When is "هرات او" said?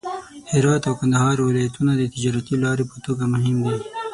0.51-0.93